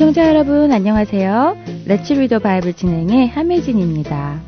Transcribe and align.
애청자 0.00 0.26
여러분 0.30 0.72
안녕하세요. 0.72 1.58
레츠 1.84 2.14
리더 2.14 2.38
바이블 2.38 2.72
진행의 2.72 3.28
함혜진입니다. 3.28 4.40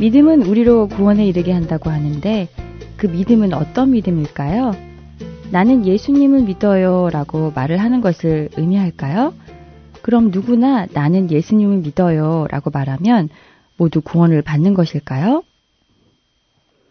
믿음은 0.00 0.40
우리로 0.40 0.88
구원에 0.88 1.26
이르게 1.26 1.52
한다고 1.52 1.90
하는데 1.90 2.48
그 2.96 3.08
믿음은 3.08 3.52
어떤 3.52 3.90
믿음일까요? 3.90 4.72
나는 5.50 5.86
예수님을 5.86 6.44
믿어요 6.44 7.10
라고 7.12 7.52
말을 7.54 7.76
하는 7.76 8.00
것을 8.00 8.48
의미할까요? 8.56 9.34
그럼 10.00 10.30
누구나 10.30 10.86
나는 10.94 11.30
예수님을 11.30 11.80
믿어요 11.80 12.46
라고 12.48 12.70
말하면 12.70 13.28
모두 13.76 14.00
구원을 14.00 14.40
받는 14.40 14.72
것일까요? 14.72 15.42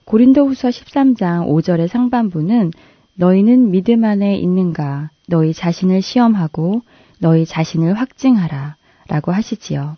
고린도 0.05 0.45
후서 0.45 0.69
13장 0.69 1.47
5절의 1.47 1.87
상반부는 1.87 2.69
너희는 3.15 3.71
믿음 3.71 4.05
안에 4.05 4.35
있는가 4.35 5.09
너희 5.29 5.53
자신을 5.53 6.01
시험하고 6.01 6.81
너희 7.19 7.45
자신을 7.45 7.93
확증하라 7.93 8.75
라고 9.07 9.31
하시지요. 9.31 9.97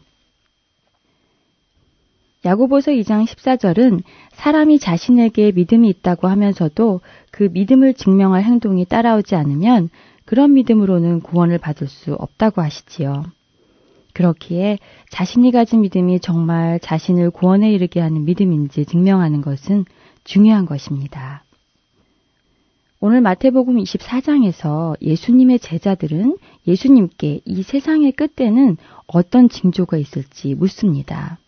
야고보서 2.43 2.91
2장 2.91 3.25
14절은 3.25 4.01
사람이 4.33 4.79
자신에게 4.79 5.51
믿음이 5.51 5.87
있다고 5.89 6.27
하면서도 6.27 7.01
그 7.29 7.49
믿음을 7.51 7.93
증명할 7.93 8.43
행동이 8.43 8.85
따라오지 8.85 9.35
않으면 9.35 9.89
그런 10.25 10.53
믿음으로는 10.53 11.21
구원을 11.21 11.59
받을 11.59 11.87
수 11.87 12.13
없다고 12.13 12.61
하시지요. 12.61 13.25
그렇기에 14.13 14.79
자신이 15.09 15.51
가진 15.51 15.81
믿음이 15.81 16.19
정말 16.19 16.79
자신을 16.79 17.31
구원에 17.31 17.71
이르게 17.71 17.99
하는 17.99 18.25
믿음인지 18.25 18.85
증명하는 18.85 19.41
것은 19.41 19.85
중요한 20.23 20.65
것입니다. 20.65 21.43
오늘 23.03 23.19
마태복음 23.21 23.77
24장에서 23.77 24.95
예수님의 25.01 25.57
제자들은 25.57 26.37
예수님께 26.67 27.41
이 27.43 27.63
세상의 27.63 28.11
끝에는 28.11 28.77
어떤 29.07 29.49
징조가 29.49 29.97
있을지 29.97 30.53
묻습니다. 30.53 31.39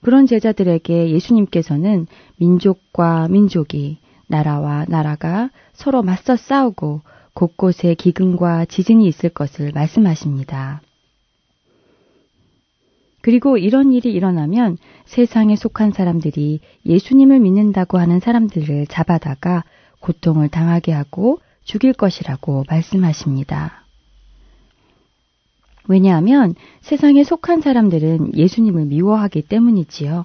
그런 0.00 0.26
제자들에게 0.26 1.10
예수님께서는 1.10 2.06
민족과 2.36 3.26
민족이 3.26 3.98
나라와 4.28 4.84
나라가 4.86 5.50
서로 5.72 6.04
맞서 6.04 6.36
싸우고 6.36 7.00
곳곳에 7.34 7.94
기근과 7.94 8.66
지진이 8.66 9.08
있을 9.08 9.30
것을 9.30 9.72
말씀하십니다. 9.74 10.82
그리고 13.22 13.58
이런 13.58 13.92
일이 13.92 14.12
일어나면 14.12 14.78
세상에 15.04 15.56
속한 15.56 15.90
사람들이 15.90 16.60
예수님을 16.86 17.40
믿는다고 17.40 17.98
하는 17.98 18.20
사람들을 18.20 18.86
잡아다가 18.86 19.64
고통을 20.00 20.48
당하게 20.48 20.92
하고 20.92 21.40
죽일 21.64 21.92
것이라고 21.92 22.64
말씀하십니다. 22.68 23.84
왜냐하면 25.88 26.54
세상에 26.80 27.24
속한 27.24 27.60
사람들은 27.60 28.36
예수님을 28.36 28.86
미워하기 28.86 29.42
때문이지요. 29.42 30.24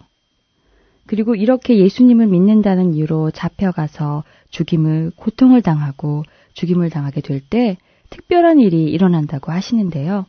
그리고 1.08 1.36
이렇게 1.36 1.78
예수님을 1.78 2.28
믿는다는 2.28 2.94
이유로 2.94 3.32
잡혀가서 3.32 4.24
죽임을, 4.50 5.12
고통을 5.16 5.62
당하고 5.62 6.24
죽임을 6.54 6.90
당하게 6.90 7.22
될 7.22 7.42
때 7.42 7.78
특별한 8.10 8.60
일이 8.60 8.86
일어난다고 8.86 9.52
하시는데요. 9.52 10.26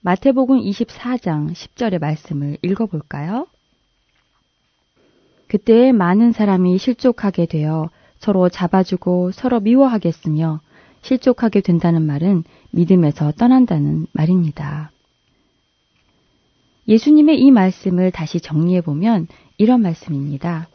마태복음 0.00 0.60
24장 0.60 1.52
10절의 1.52 2.00
말씀을 2.00 2.58
읽어볼까요? 2.62 3.46
그때 5.48 5.92
많은 5.92 6.32
사람이 6.32 6.78
실족하게 6.78 7.46
되어 7.46 7.90
서로 8.18 8.48
잡아주고 8.48 9.32
서로 9.32 9.60
미워하겠으며 9.60 10.60
실족하게 11.02 11.60
된다는 11.60 12.02
말은 12.02 12.44
믿음에서 12.70 13.32
떠난다는 13.32 14.06
말입니다. 14.12 14.90
예수님의 16.88 17.40
이 17.40 17.50
말씀을 17.50 18.10
다시 18.10 18.40
정리해 18.40 18.80
보면 18.80 19.26
이런 19.58 19.82
말씀입니다. 19.82 20.68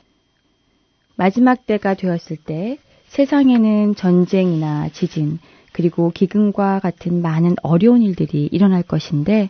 마지막 1.15 1.65
때가 1.65 1.93
되었을 1.93 2.37
때 2.37 2.77
세상에는 3.07 3.95
전쟁이나 3.95 4.89
지진, 4.89 5.39
그리고 5.73 6.11
기근과 6.11 6.79
같은 6.79 7.21
많은 7.21 7.55
어려운 7.61 8.01
일들이 8.01 8.47
일어날 8.51 8.83
것인데 8.83 9.49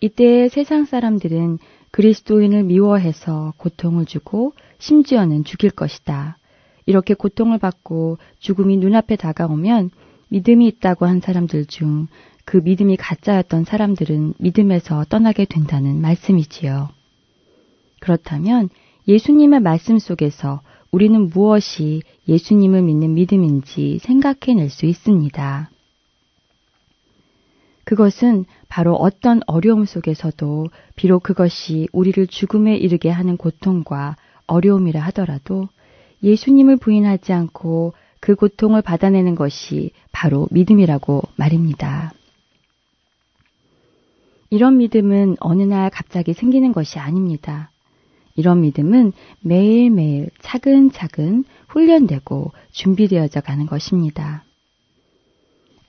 이때 0.00 0.48
세상 0.48 0.84
사람들은 0.84 1.58
그리스도인을 1.90 2.64
미워해서 2.64 3.54
고통을 3.58 4.06
주고 4.06 4.54
심지어는 4.78 5.44
죽일 5.44 5.70
것이다. 5.70 6.38
이렇게 6.86 7.14
고통을 7.14 7.58
받고 7.58 8.18
죽음이 8.38 8.76
눈앞에 8.76 9.16
다가오면 9.16 9.90
믿음이 10.28 10.66
있다고 10.66 11.06
한 11.06 11.20
사람들 11.20 11.66
중 11.66 12.08
그 12.44 12.56
믿음이 12.58 12.96
가짜였던 12.96 13.64
사람들은 13.64 14.34
믿음에서 14.38 15.04
떠나게 15.08 15.44
된다는 15.44 16.00
말씀이지요. 16.00 16.88
그렇다면 18.00 18.68
예수님의 19.06 19.60
말씀 19.60 19.98
속에서 19.98 20.60
우리는 20.90 21.28
무엇이 21.28 22.02
예수님을 22.28 22.82
믿는 22.82 23.14
믿음인지 23.14 23.98
생각해낼 24.02 24.70
수 24.70 24.86
있습니다. 24.86 25.70
그것은 27.84 28.44
바로 28.68 28.94
어떤 28.94 29.40
어려움 29.46 29.84
속에서도 29.86 30.66
비록 30.94 31.22
그것이 31.22 31.88
우리를 31.92 32.26
죽음에 32.26 32.76
이르게 32.76 33.08
하는 33.08 33.36
고통과 33.36 34.16
어려움이라 34.46 35.00
하더라도 35.00 35.68
예수님을 36.22 36.76
부인하지 36.76 37.32
않고 37.32 37.94
그 38.20 38.34
고통을 38.34 38.82
받아내는 38.82 39.34
것이 39.34 39.90
바로 40.12 40.48
믿음이라고 40.50 41.22
말입니다. 41.36 42.12
이런 44.50 44.78
믿음은 44.78 45.36
어느 45.40 45.62
날 45.62 45.90
갑자기 45.90 46.34
생기는 46.34 46.72
것이 46.72 46.98
아닙니다. 46.98 47.70
이런 48.34 48.60
믿음은 48.60 49.12
매일매일 49.40 50.30
차근차근 50.40 51.44
훈련되고 51.68 52.52
준비되어져 52.70 53.40
가는 53.40 53.66
것입니다. 53.66 54.44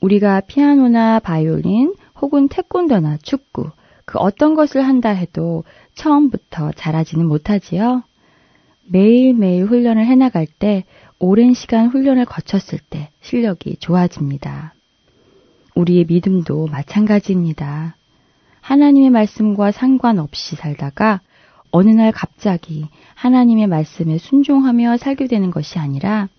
우리가 0.01 0.41
피아노나 0.41 1.19
바이올린 1.19 1.95
혹은 2.19 2.47
태권도나 2.47 3.17
축구 3.21 3.69
그 4.05 4.17
어떤 4.19 4.55
것을 4.55 4.81
한다 4.81 5.09
해도 5.09 5.63
처음부터 5.95 6.71
잘하지는 6.73 7.25
못하지요. 7.25 8.03
매일매일 8.85 9.66
훈련을 9.66 10.05
해나갈 10.05 10.45
때 10.45 10.83
오랜 11.19 11.53
시간 11.53 11.88
훈련을 11.88 12.25
거쳤을 12.25 12.80
때 12.89 13.09
실력이 13.21 13.77
좋아집니다. 13.80 14.74
우리의 15.75 16.06
믿음도 16.06 16.68
마찬가지입니다. 16.68 17.95
하나님의 18.62 19.09
말씀과 19.09 19.71
상관없이 19.71 20.56
살다가 20.56 21.21
어느 21.71 21.89
날 21.89 22.12
갑자기 22.12 22.85
하나님의 23.15 23.68
말씀에 23.68 24.18
순종하며 24.18 24.97
살게 24.97 25.27
되는 25.27 25.50
것이 25.50 25.80
아니라 25.80 26.30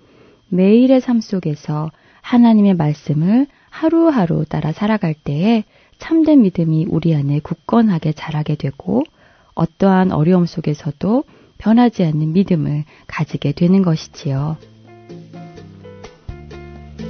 매일의 0.48 1.00
삶 1.00 1.20
속에서 1.20 1.90
하나님의 2.20 2.74
말씀을 2.74 3.46
하루하루 3.68 4.44
따라 4.44 4.72
살아갈 4.72 5.14
때에 5.14 5.64
참된 5.98 6.42
믿음이 6.42 6.86
우리 6.88 7.14
안에 7.14 7.40
굳건하게 7.40 8.12
자라게 8.12 8.54
되고 8.54 9.02
어떠한 9.54 10.12
어려움 10.12 10.46
속에서도 10.46 11.24
변하지 11.58 12.04
않는 12.04 12.32
믿음을 12.32 12.84
가지게 13.06 13.52
되는 13.52 13.82
것이지요. 13.82 14.56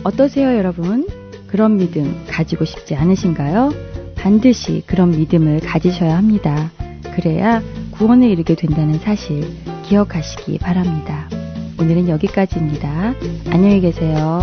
어떠세요, 0.04 0.56
여러분? 0.56 1.06
그런 1.46 1.76
믿음 1.76 2.24
가지고 2.28 2.64
싶지 2.64 2.94
않으신가요? 2.94 3.72
반드시 4.16 4.82
그런 4.86 5.10
믿음을 5.12 5.60
가지셔야 5.60 6.16
합니다. 6.16 6.70
그래야 7.14 7.62
구원에 7.92 8.28
이르게 8.28 8.54
된다는 8.54 8.98
사실 8.98 9.44
기억하시기 9.84 10.58
바랍니다. 10.58 11.28
오늘은 11.78 12.08
여기까지입니다. 12.08 13.14
안녕히 13.50 13.80
계세요. 13.80 14.42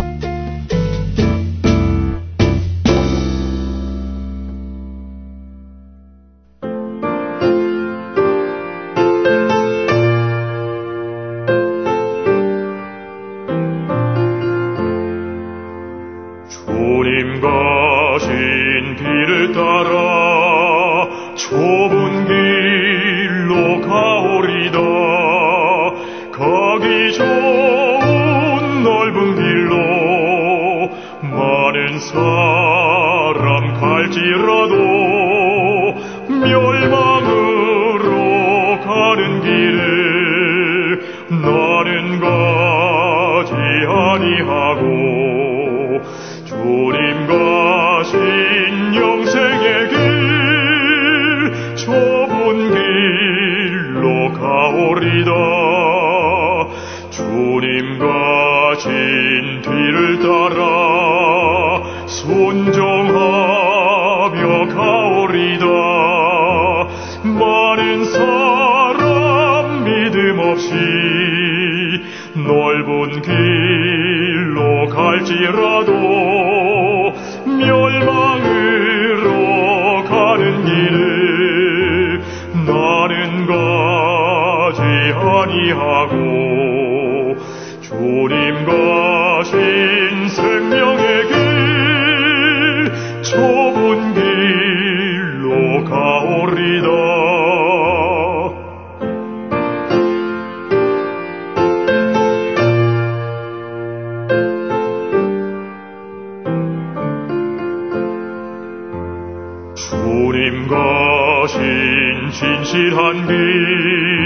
신 112.72 112.88
진실한 112.88 113.26
길 113.26 114.21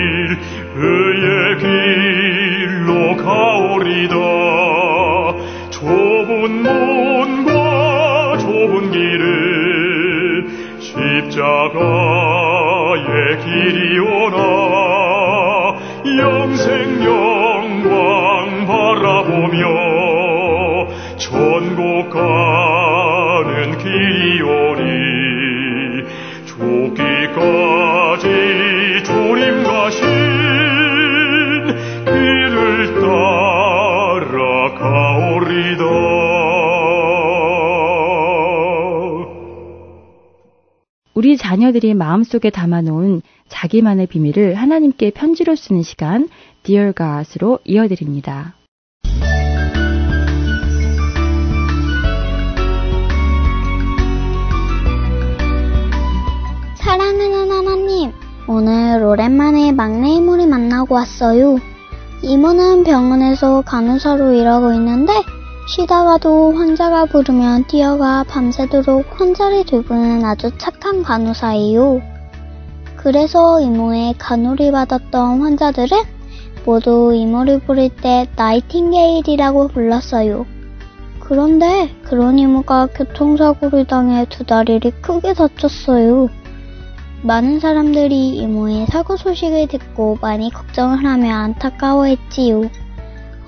자녀들이 41.66 41.94
마음속에 41.94 42.50
담아놓은 42.50 43.22
자기만의 43.48 44.06
비밀을 44.06 44.54
하나님께 44.54 45.10
편지로 45.10 45.56
쓰는 45.56 45.82
시간 45.82 46.28
Dear 46.62 46.92
God으로 46.94 47.58
이어드립니다. 47.64 48.54
사랑하는 56.76 57.50
하나님, 57.50 58.12
오늘 58.46 59.02
오랜만에 59.02 59.72
막내 59.72 60.10
이모를 60.10 60.46
만나고 60.46 60.94
왔어요. 60.94 61.58
이모는 62.22 62.84
병원에서 62.84 63.62
간호사로 63.62 64.34
일하고 64.34 64.72
있는데 64.74 65.12
쉬다가도 65.68 66.52
환자가 66.52 67.06
부르면 67.06 67.66
뛰어가 67.66 68.22
밤새도록 68.22 69.20
환자를 69.20 69.64
돌보는 69.64 70.24
아주 70.24 70.56
착한 70.58 71.02
간호사예요. 71.02 72.00
그래서 72.94 73.60
이모의 73.60 74.14
간호를 74.16 74.70
받았던 74.70 75.40
환자들은 75.40 75.98
모두 76.64 77.12
이모를 77.16 77.58
부를 77.60 77.88
때 77.88 78.28
나이팅게일이라고 78.36 79.66
불렀어요. 79.68 80.46
그런데 81.18 81.90
그런 82.04 82.38
이모가 82.38 82.86
교통사고를 82.94 83.86
당해 83.86 84.24
두 84.28 84.44
다리를 84.44 84.88
크게 85.02 85.34
다쳤어요. 85.34 86.28
많은 87.22 87.58
사람들이 87.58 88.36
이모의 88.36 88.86
사고 88.86 89.16
소식을 89.16 89.66
듣고 89.66 90.18
많이 90.22 90.48
걱정을 90.48 91.04
하며 91.04 91.34
안타까워했지요. 91.34 92.70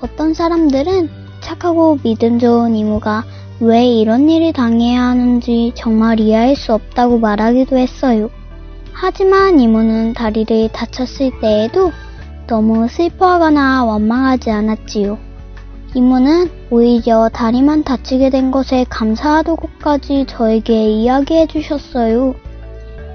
어떤 0.01 0.33
사람들은 0.33 1.18
착하고 1.41 1.97
믿음 2.03 2.39
좋은 2.39 2.75
이모가 2.75 3.23
왜 3.61 3.85
이런 3.85 4.29
일을 4.29 4.53
당해야 4.53 5.01
하는지 5.03 5.73
정말 5.75 6.19
이해할 6.19 6.55
수 6.55 6.73
없다고 6.73 7.19
말하기도 7.19 7.77
했어요. 7.77 8.29
하지만 8.93 9.59
이모는 9.59 10.13
다리를 10.13 10.69
다쳤을 10.69 11.31
때에도 11.41 11.91
너무 12.47 12.87
슬퍼하거나 12.87 13.85
원망하지 13.85 14.51
않았지요. 14.51 15.17
이모는 15.95 16.49
오히려 16.69 17.29
다리만 17.33 17.83
다치게 17.83 18.29
된 18.29 18.51
것에 18.51 18.85
감사하다고까지 18.89 20.25
저에게 20.27 20.89
이야기해 20.89 21.47
주셨어요. 21.47 22.35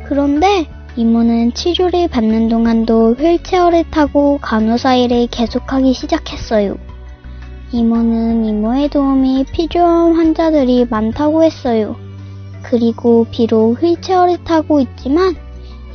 그런데 0.06 0.66
이모는 0.96 1.54
치료를 1.54 2.08
받는 2.08 2.48
동안도 2.48 3.14
휠체어를 3.14 3.90
타고 3.90 4.38
간호사 4.40 4.96
일을 4.96 5.28
계속하기 5.28 5.92
시작했어요. 5.92 6.76
이모는 7.74 8.44
이모의 8.44 8.88
도움이 8.88 9.46
필요한 9.50 10.14
환자들이 10.14 10.86
많다고 10.88 11.42
했어요. 11.42 11.96
그리고 12.62 13.26
비록 13.32 13.82
휠체어를 13.82 14.44
타고 14.44 14.78
있지만 14.78 15.34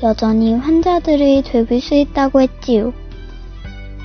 여전히 0.04 0.54
환자들을 0.56 1.44
돌볼 1.44 1.80
수 1.80 1.96
있다고 1.96 2.42
했지요. 2.42 2.92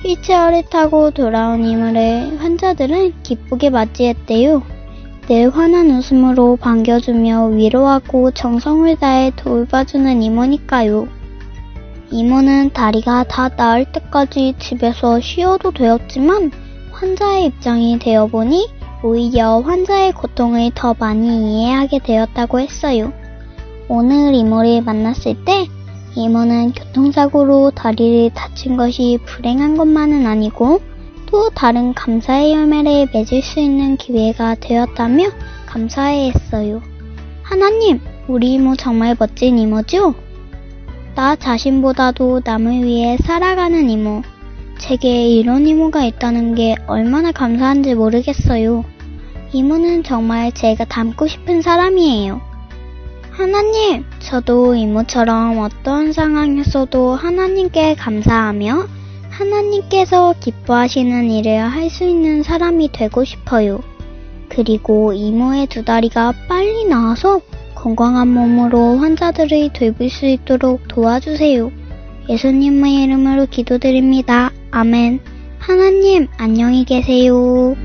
휠체어를 0.05 0.63
타고 0.69 1.11
돌아온 1.11 1.65
이모를 1.65 2.37
환자들은 2.39 3.21
기쁘게 3.23 3.71
맞이했대요. 3.71 4.63
늘 5.27 5.49
환한 5.49 5.89
웃음으로 5.89 6.55
반겨주며 6.55 7.47
위로하고 7.47 8.31
정성을 8.31 8.95
다해 8.95 9.33
돌봐주는 9.35 10.23
이모니까요. 10.23 11.09
이모는 12.09 12.71
다리가 12.71 13.25
다 13.25 13.49
나을 13.49 13.83
때까지 13.83 14.53
집에서 14.59 15.19
쉬어도 15.19 15.71
되었지만 15.71 16.51
환자의 16.95 17.47
입장이 17.47 17.99
되어보니 17.99 18.69
오히려 19.03 19.59
환자의 19.59 20.13
고통을 20.13 20.71
더 20.73 20.95
많이 20.97 21.27
이해하게 21.27 21.99
되었다고 21.99 22.59
했어요. 22.61 23.11
오늘 23.89 24.33
이모를 24.33 24.81
만났을 24.81 25.43
때 25.43 25.67
이모는 26.15 26.71
교통사고로 26.71 27.71
다리를 27.71 28.29
다친 28.33 28.77
것이 28.77 29.19
불행한 29.25 29.75
것만은 29.75 30.25
아니고 30.25 30.79
또 31.25 31.49
다른 31.49 31.93
감사의 31.93 32.53
열매를 32.53 33.09
맺을 33.13 33.41
수 33.41 33.59
있는 33.59 33.97
기회가 33.97 34.55
되었다며 34.55 35.25
감사해 35.65 36.31
했어요. 36.33 36.81
하나님, 37.43 37.99
우리 38.29 38.53
이모 38.53 38.75
정말 38.77 39.17
멋진 39.19 39.59
이모죠? 39.59 40.15
나 41.13 41.35
자신보다도 41.35 42.41
남을 42.45 42.85
위해 42.85 43.17
살아가는 43.17 43.89
이모. 43.89 44.23
제게 44.77 45.27
이런 45.29 45.67
이모가 45.67 46.03
있다는 46.05 46.55
게 46.55 46.75
얼마나 46.87 47.31
감사한지 47.31 47.95
모르겠어요. 47.95 48.83
이모는 49.53 50.03
정말 50.03 50.51
제가 50.51 50.85
닮고 50.85 51.27
싶은 51.27 51.61
사람이에요. 51.61 52.41
하나님, 53.31 54.05
저도 54.19 54.75
이모처럼 54.75 55.59
어떤 55.59 56.13
상황에서도 56.13 57.15
하나님께 57.15 57.95
감사하며 57.95 58.87
하나님께서 59.29 60.33
기뻐하시는 60.39 61.29
일을 61.29 61.59
할 61.59 61.89
수 61.89 62.05
있는 62.05 62.43
사람이 62.43 62.91
되고 62.91 63.23
싶어요. 63.23 63.81
그리고 64.49 65.11
이모의 65.13 65.67
두 65.67 65.83
다리가 65.83 66.33
빨리 66.47 66.85
나아서 66.85 67.41
건강한 67.73 68.29
몸으로 68.29 68.97
환자들을 68.97 69.73
돌볼 69.73 70.09
수 70.09 70.25
있도록 70.25 70.87
도와주세요. 70.87 71.71
예수님의 72.29 73.03
이름으로 73.03 73.45
기도드립니다. 73.47 74.51
아멘. 74.71 75.19
하나님, 75.59 76.27
안녕히 76.37 76.85
계세요. 76.85 77.75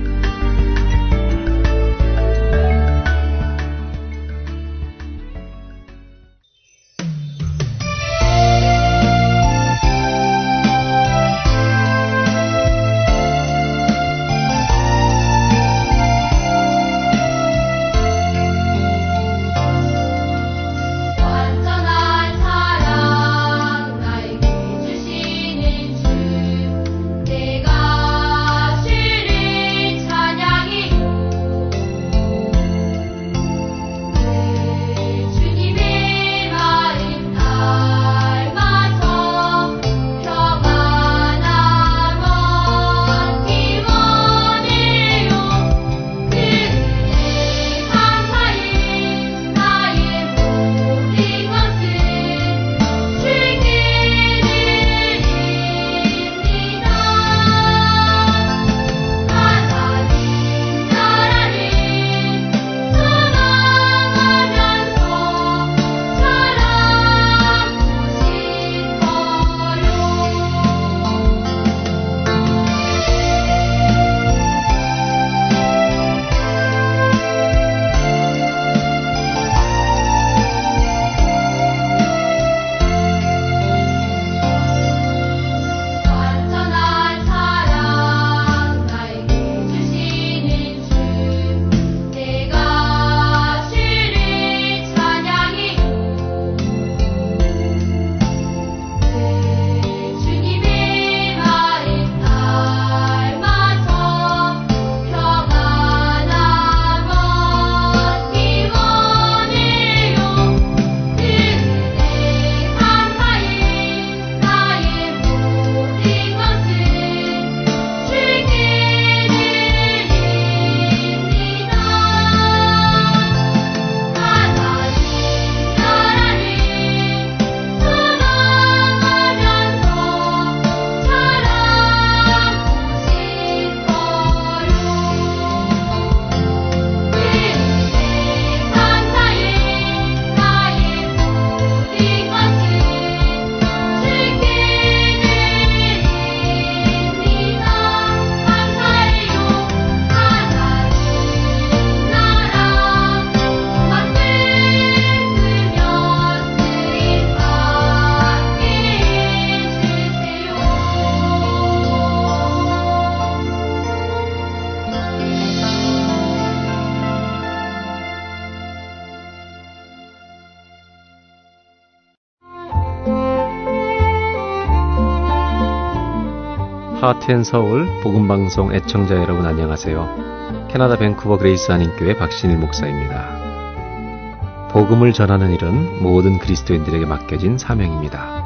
하트앤서울 177.00 178.02
복음방송 178.02 178.74
애청자 178.74 179.14
여러분 179.14 179.46
안녕하세요. 179.46 180.66
캐나다 180.68 180.98
밴쿠버 180.98 181.38
그레이스 181.38 181.72
한인교회 181.72 182.18
박신일 182.18 182.58
목사입니다. 182.58 184.68
복음을 184.70 185.14
전하는 185.14 185.50
일은 185.50 186.02
모든 186.02 186.38
그리스도인들에게 186.38 187.06
맡겨진 187.06 187.56
사명입니다. 187.56 188.44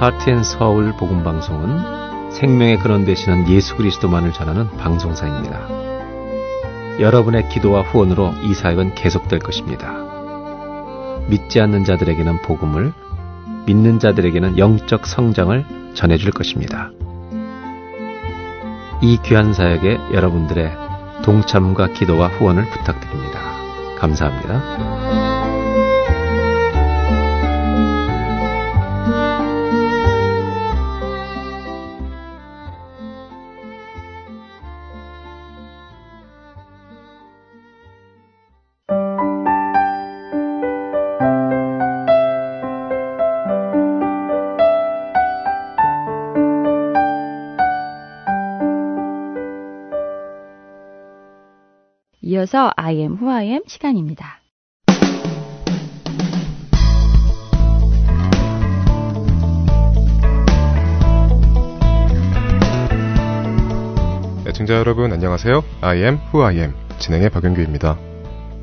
하트앤서울 0.00 0.94
복음방송은 0.96 2.30
생명의 2.30 2.78
근원 2.78 3.04
되시는 3.04 3.46
예수 3.50 3.76
그리스도만을 3.76 4.32
전하는 4.32 4.70
방송사입니다. 4.78 5.68
여러분의 7.00 7.50
기도와 7.50 7.82
후원으로 7.82 8.32
이 8.44 8.54
사역은 8.54 8.94
계속될 8.94 9.40
것입니다. 9.40 9.92
믿지 11.28 11.60
않는 11.60 11.84
자들에게는 11.84 12.40
복음을, 12.40 12.94
믿는 13.66 13.98
자들에게는 13.98 14.58
영적 14.58 15.06
성장을 15.06 15.64
전해줄 15.94 16.32
것입니다. 16.32 16.90
이 19.02 19.18
귀한 19.24 19.52
사역에 19.52 19.98
여러분들의 20.12 20.72
동참과 21.22 21.88
기도와 21.88 22.28
후원을 22.28 22.68
부탁드립니다. 22.70 23.40
감사합니다. 23.98 25.23
I 52.86 52.96
am 52.96 53.14
who 53.14 53.30
I 53.30 53.46
am 53.46 53.62
시간입니다. 53.66 54.42
애청자 64.46 64.74
여러분 64.74 65.14
안녕하세요. 65.14 65.64
I 65.80 65.96
am 65.96 66.18
who 66.26 66.44
I 66.44 66.58
am 66.58 66.74
진행의 66.98 67.30
박영규입니다. 67.30 67.98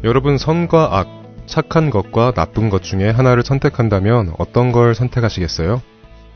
여러분 0.04 0.38
선과 0.38 1.00
악, 1.00 1.08
착한 1.48 1.90
것과 1.90 2.34
나쁜 2.34 2.70
것 2.70 2.84
중에 2.84 3.10
하나를 3.10 3.42
선택한다면 3.42 4.36
어떤 4.38 4.72
걸 4.72 4.94
선택하시겠어요? 4.94 5.82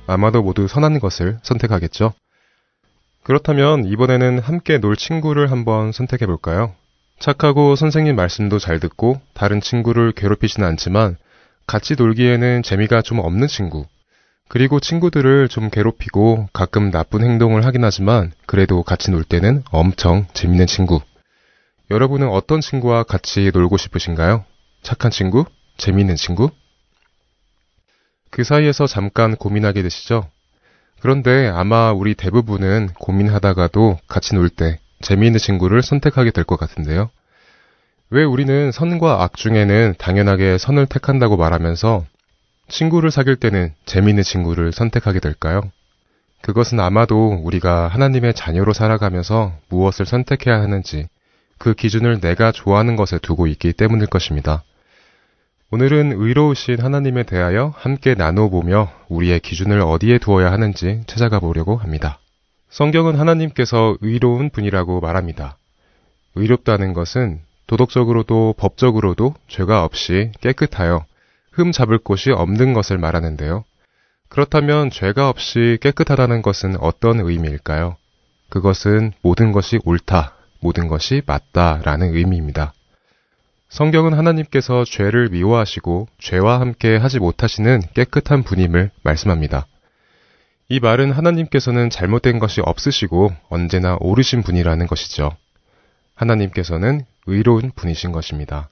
아마도 0.08 0.42
모두 0.42 0.68
선한 0.68 1.00
것을 1.00 1.38
선택하겠죠. 1.44 2.14
그렇다면 3.22 3.86
이번에는 3.86 4.40
함께 4.40 4.80
놀 4.80 4.96
친구를 4.96 5.52
한번 5.52 5.92
선택해 5.92 6.26
볼까요? 6.26 6.74
착하고 7.20 7.76
선생님 7.76 8.16
말씀도 8.16 8.60
잘 8.60 8.80
듣고 8.80 9.20
다른 9.34 9.62
친구를 9.62 10.12
괴롭히지는 10.12 10.68
않지만 10.70 11.18
같이 11.66 11.96
놀기에는 11.96 12.62
재미가 12.64 13.02
좀 13.02 13.20
없는 13.20 13.48
친구. 13.48 13.86
그리고 14.48 14.80
친구들을 14.80 15.48
좀 15.48 15.70
괴롭히고 15.70 16.50
가끔 16.54 16.92
나쁜 16.92 17.24
행동을 17.24 17.66
하긴 17.66 17.84
하지만 17.84 18.32
그래도 18.46 18.84
같이 18.84 19.10
놀 19.10 19.24
때는 19.24 19.64
엄청 19.72 20.28
재밌는 20.34 20.68
친구. 20.68 21.02
여러분은 21.90 22.28
어떤 22.30 22.62
친구와 22.62 23.04
같이 23.04 23.50
놀고 23.54 23.78
싶으신가요? 23.78 24.46
착한 24.84 25.10
친구? 25.10 25.46
재미있는 25.78 26.16
친구? 26.16 26.52
그 28.30 28.44
사이에서 28.44 28.86
잠깐 28.86 29.36
고민하게 29.36 29.82
되시죠? 29.82 30.30
그런데 31.00 31.48
아마 31.48 31.92
우리 31.92 32.14
대부분은 32.14 32.90
고민하다가도 33.00 34.00
같이 34.08 34.36
놀 34.36 34.50
때 34.50 34.80
재미있는 35.06 35.40
친구를 35.40 35.84
선택하게 35.84 36.32
될 36.32 36.44
것 36.46 36.60
같은데요. 36.60 37.12
왜 38.10 38.24
우리는 38.24 38.72
선과 38.72 39.22
악 39.24 39.36
중에는 39.38 39.94
당연하게 40.00 40.58
선을 40.58 40.88
택한다고 40.88 41.38
말하면서 41.38 42.06
친구를 42.70 43.12
사귈 43.12 43.36
때는 43.36 43.74
재미있는 43.86 44.24
친구를 44.24 44.72
선택하게 44.72 45.20
될까요? 45.20 45.62
그것은 46.42 46.80
아마도 46.80 47.40
우리가 47.44 47.88
하나님의 47.88 48.34
자녀로 48.34 48.74
살아가면서 48.74 49.54
무엇을 49.70 50.08
선택해야 50.08 50.60
하는지 50.60 51.08
그 51.60 51.76
기준을 51.76 52.20
내가 52.20 52.52
좋아하는 52.52 52.96
것에 52.96 53.20
두고 53.20 53.46
있기 53.48 53.74
때문일 53.74 54.08
것입니다. 54.08 54.64
오늘은 55.70 56.14
의로우신 56.20 56.82
하나님에 56.82 57.24
대하여 57.24 57.74
함께 57.76 58.16
나눠보며 58.16 58.92
우리의 59.10 59.40
기준을 59.40 59.82
어디에 59.82 60.18
두어야 60.18 60.52
하는지 60.52 61.04
찾아가 61.06 61.40
보려고 61.40 61.78
합니다. 61.78 62.20
성경은 62.76 63.18
하나님께서 63.18 63.96
의로운 64.02 64.50
분이라고 64.50 65.00
말합니다. 65.00 65.58
의롭다는 66.36 66.92
것은 66.92 67.40
도덕적으로도 67.68 68.56
법적으로도 68.58 69.34
죄가 69.48 69.86
없이 69.86 70.34
깨끗하여 70.42 71.06
흠 71.54 71.72
잡을 71.72 71.98
곳이 71.98 72.32
없는 72.32 72.74
것을 72.74 72.98
말하는데요. 72.98 73.64
그렇다면 74.28 74.90
죄가 74.90 75.30
없이 75.30 75.78
깨끗하다는 75.80 76.42
것은 76.42 76.76
어떤 76.82 77.22
의미일까요? 77.22 77.96
그것은 78.50 79.14
모든 79.22 79.54
것이 79.54 79.80
옳다, 79.86 80.34
모든 80.60 80.90
것이 80.90 81.22
맞다라는 81.26 82.14
의미입니다. 82.14 82.74
성경은 83.70 84.16
하나님께서 84.16 84.84
죄를 84.84 85.30
미워하시고 85.30 86.10
죄와 86.20 86.60
함께 86.60 86.98
하지 86.98 87.20
못하시는 87.20 87.84
깨끗한 87.94 88.44
분임을 88.44 88.92
말씀합니다. 89.02 89.66
이 90.68 90.80
말은 90.80 91.12
하나님께서는 91.12 91.92
잘못된 91.92 92.40
것이 92.40 92.60
없으시고 92.62 93.32
언제나 93.50 93.98
옳으신 94.00 94.42
분이라는 94.42 94.88
것이죠. 94.88 95.36
하나님께서는 96.16 97.06
의로운 97.28 97.72
분이신 97.76 98.12
것입니다. 98.12 98.70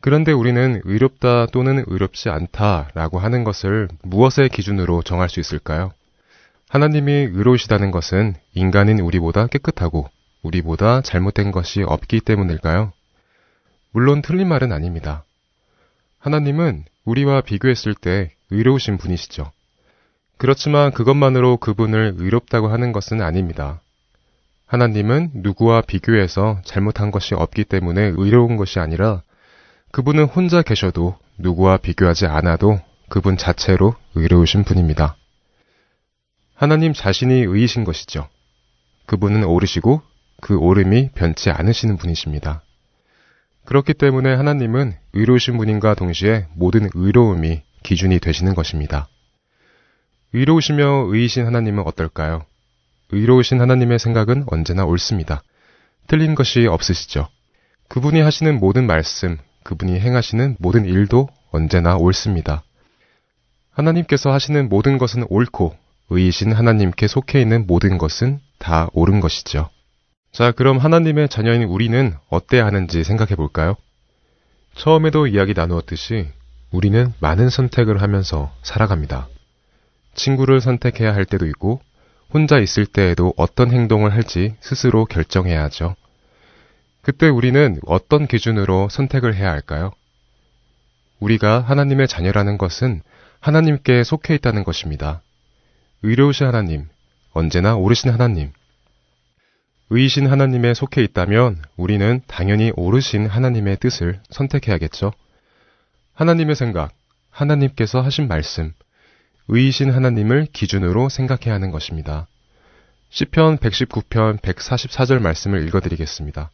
그런데 0.00 0.32
우리는 0.32 0.80
의롭다 0.84 1.46
또는 1.46 1.84
의롭지 1.86 2.30
않다라고 2.30 3.18
하는 3.18 3.44
것을 3.44 3.88
무엇의 4.02 4.48
기준으로 4.48 5.02
정할 5.02 5.28
수 5.28 5.38
있을까요? 5.40 5.92
하나님이 6.68 7.12
의로우시다는 7.12 7.90
것은 7.90 8.34
인간인 8.54 9.00
우리보다 9.00 9.46
깨끗하고 9.46 10.08
우리보다 10.42 11.02
잘못된 11.02 11.52
것이 11.52 11.82
없기 11.82 12.20
때문일까요? 12.20 12.92
물론 13.92 14.22
틀린 14.22 14.48
말은 14.48 14.72
아닙니다. 14.72 15.24
하나님은 16.18 16.84
우리와 17.04 17.42
비교했을 17.42 17.94
때 17.94 18.30
의로우신 18.50 18.96
분이시죠. 18.96 19.52
그렇지만 20.36 20.92
그것만으로 20.92 21.58
그분을 21.58 22.14
의롭다고 22.16 22.68
하는 22.68 22.92
것은 22.92 23.22
아닙니다. 23.22 23.80
하나님은 24.66 25.30
누구와 25.34 25.82
비교해서 25.82 26.60
잘못한 26.64 27.10
것이 27.10 27.34
없기 27.34 27.64
때문에 27.64 28.12
의로운 28.16 28.56
것이 28.56 28.80
아니라 28.80 29.22
그분은 29.92 30.24
혼자 30.24 30.62
계셔도 30.62 31.16
누구와 31.38 31.76
비교하지 31.76 32.26
않아도 32.26 32.80
그분 33.08 33.36
자체로 33.36 33.94
의로우신 34.14 34.64
분입니다. 34.64 35.16
하나님 36.54 36.92
자신이 36.92 37.34
의이신 37.34 37.84
것이죠. 37.84 38.28
그분은 39.06 39.44
오르시고 39.44 40.02
그 40.40 40.56
오름이 40.56 41.10
변치 41.14 41.50
않으시는 41.50 41.96
분이십니다. 41.96 42.62
그렇기 43.64 43.94
때문에 43.94 44.34
하나님은 44.34 44.94
의로우신 45.12 45.56
분인가 45.56 45.94
동시에 45.94 46.46
모든 46.54 46.88
의로움이 46.92 47.62
기준이 47.82 48.18
되시는 48.18 48.54
것입니다. 48.54 49.08
의로우시며 50.34 51.06
의이신 51.10 51.46
하나님은 51.46 51.84
어떨까요? 51.86 52.44
의로우신 53.12 53.60
하나님의 53.60 54.00
생각은 54.00 54.46
언제나 54.48 54.84
옳습니다. 54.84 55.44
틀린 56.08 56.34
것이 56.34 56.66
없으시죠. 56.66 57.28
그분이 57.88 58.20
하시는 58.20 58.58
모든 58.58 58.88
말씀, 58.88 59.38
그분이 59.62 60.00
행하시는 60.00 60.56
모든 60.58 60.86
일도 60.86 61.28
언제나 61.52 61.96
옳습니다. 61.96 62.64
하나님께서 63.70 64.32
하시는 64.32 64.68
모든 64.68 64.98
것은 64.98 65.24
옳고 65.28 65.76
의이신 66.10 66.52
하나님께 66.52 67.06
속해 67.06 67.40
있는 67.40 67.68
모든 67.68 67.96
것은 67.96 68.40
다 68.58 68.88
옳은 68.92 69.20
것이죠. 69.20 69.70
자, 70.32 70.50
그럼 70.50 70.78
하나님의 70.78 71.28
자녀인 71.28 71.62
우리는 71.62 72.12
어때야 72.28 72.66
하는지 72.66 73.04
생각해 73.04 73.36
볼까요? 73.36 73.76
처음에도 74.74 75.28
이야기 75.28 75.54
나누었듯이 75.54 76.26
우리는 76.72 77.12
많은 77.20 77.50
선택을 77.50 78.02
하면서 78.02 78.52
살아갑니다. 78.64 79.28
친구를 80.14 80.60
선택해야 80.60 81.14
할 81.14 81.24
때도 81.24 81.46
있고 81.46 81.80
혼자 82.32 82.58
있을 82.58 82.86
때에도 82.86 83.32
어떤 83.36 83.70
행동을 83.70 84.12
할지 84.12 84.56
스스로 84.60 85.04
결정해야 85.04 85.62
하죠. 85.64 85.94
그때 87.02 87.28
우리는 87.28 87.78
어떤 87.86 88.26
기준으로 88.26 88.88
선택을 88.88 89.34
해야 89.34 89.50
할까요? 89.50 89.92
우리가 91.20 91.60
하나님의 91.60 92.08
자녀라는 92.08 92.58
것은 92.58 93.02
하나님께 93.40 94.04
속해 94.04 94.34
있다는 94.34 94.64
것입니다. 94.64 95.22
의로우신 96.02 96.46
하나님, 96.46 96.88
언제나 97.32 97.76
오르신 97.76 98.10
하나님. 98.10 98.52
의이신 99.90 100.26
하나님에 100.26 100.72
속해 100.72 101.02
있다면 101.02 101.62
우리는 101.76 102.20
당연히 102.26 102.72
오르신 102.74 103.26
하나님의 103.26 103.76
뜻을 103.76 104.20
선택해야겠죠. 104.30 105.12
하나님의 106.14 106.56
생각, 106.56 106.92
하나님께서 107.30 108.00
하신 108.00 108.28
말씀, 108.28 108.72
의이신 109.48 109.90
하나님을 109.90 110.46
기준으로 110.52 111.08
생각해야 111.08 111.54
하는 111.54 111.70
것입니다. 111.70 112.26
시편 113.10 113.58
119편 113.58 114.38
144절 114.40 115.20
말씀을 115.20 115.66
읽어드리겠습니다. 115.68 116.50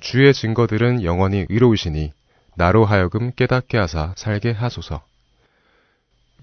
주의 0.00 0.32
증거들은 0.32 1.04
영원히 1.04 1.46
의로우시니 1.48 2.12
나로 2.56 2.84
하여금 2.84 3.32
깨닫게 3.32 3.78
하사 3.78 4.14
살게 4.16 4.52
하소서. 4.52 5.02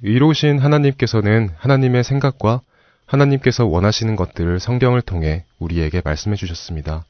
의로우신 0.03 0.59
하나님께서는 0.59 1.49
하나님의 1.57 2.03
생각과 2.03 2.61
하나님께서 3.05 3.65
원하시는 3.65 4.15
것들을 4.15 4.59
성경을 4.59 5.01
통해 5.01 5.45
우리에게 5.59 6.01
말씀해 6.03 6.35
주셨습니다. 6.35 7.05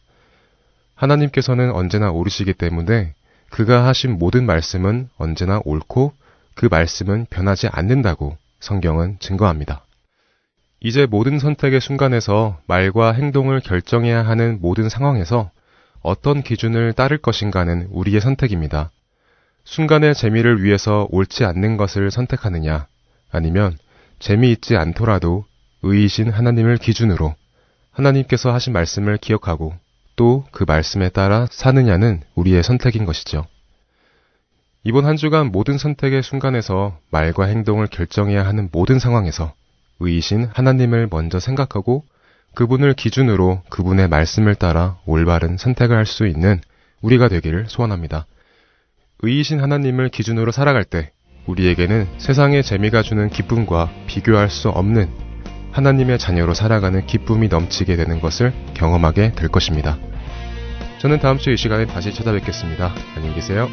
하나님께서는 0.96 1.72
언제나 1.72 2.12
오르시기 2.12 2.54
때문에 2.54 3.14
그가 3.50 3.86
하신 3.88 4.18
모든 4.18 4.46
말씀은 4.46 5.10
언제나 5.18 5.62
옳고 5.64 6.14
그 6.56 6.68
말씀은 6.70 7.28
변하지 7.30 7.68
않는다고 7.72 8.38
성경은 8.60 9.18
증거합니다. 9.20 9.86
이제 10.80 11.06
모든 11.06 11.40
선택의 11.40 11.80
순간에서 11.80 12.60
말과 12.68 13.12
행동을 13.12 13.60
결정해야 13.60 14.26
하는 14.26 14.60
모든 14.62 14.90
상황에서 14.90 15.52
어떤 16.02 16.42
기준을 16.42 16.94
따를 16.94 17.18
것인가는 17.20 17.88
우리의 17.92 18.22
선택입니다. 18.22 18.92
순간의 19.64 20.16
재미를 20.16 20.64
위해서 20.64 21.08
옳지 21.12 21.46
않는 21.46 21.78
것을 21.78 22.10
선택하느냐, 22.10 22.88
아니면 23.32 23.78
재미있지 24.18 24.76
않더라도 24.76 25.46
의이신 25.84 26.32
하나님을 26.32 26.78
기준으로 26.78 27.36
하나님께서 27.92 28.52
하신 28.54 28.74
말씀을 28.74 29.18
기억하고 29.18 29.74
또 30.16 30.46
그 30.52 30.66
말씀에 30.68 31.10
따라 31.10 31.48
사느냐는 31.50 32.22
우리의 32.36 32.64
선택인 32.64 33.06
것이죠. 33.06 33.46
이번 34.84 35.06
한 35.06 35.16
주간 35.16 35.52
모든 35.52 35.78
선택의 35.78 36.24
순간에서 36.24 36.98
말과 37.12 37.46
행동을 37.46 37.88
결정해야 37.88 38.46
하는 38.46 38.70
모든 38.72 38.98
상황에서 38.98 39.54
의이신 40.00 40.50
하나님을 40.54 41.08
먼저 41.12 41.40
생각하고 41.40 42.04
그분을 42.56 42.94
기준으로 42.96 43.62
그분의 43.70 44.08
말씀을 44.08 44.56
따라 44.56 44.98
올바른 45.06 45.58
선택을 45.58 45.96
할 45.96 46.06
수 46.06 46.26
있는 46.26 46.60
우리가 47.02 47.28
되기를 47.28 47.66
소원합니다. 47.68 48.26
의이신 49.22 49.62
하나님을 49.62 50.10
기준으로 50.10 50.52
살아갈 50.52 50.84
때 50.84 51.12
우리에게는 51.46 52.08
세상의 52.18 52.64
재미가 52.64 53.04
주는 53.04 53.30
기쁨과 53.30 53.90
비교할 54.08 54.50
수 54.50 54.70
없는 54.70 55.10
하나님의 55.72 56.18
자녀로 56.20 56.54
살아가는 56.54 57.06
기쁨이 57.06 57.48
넘치게 57.48 57.96
되는 57.96 58.20
것을 58.20 58.52
경험하게 58.74 59.34
될 59.34 59.48
것입니다. 59.48 59.98
저는 61.00 61.20
다음 61.20 61.38
주 61.38 61.52
이 61.52 61.58
시간에 61.58 61.86
다시 61.86 62.14
찾아뵙겠습니다. 62.14 62.94
안녕히 63.16 63.36
계세요. 63.36 63.70